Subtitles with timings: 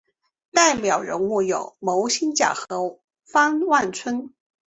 [0.51, 4.33] 代表人物有牟兴甲和方万春。